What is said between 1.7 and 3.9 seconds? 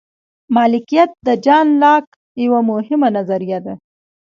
لاک یوه مهمه نظریه ده.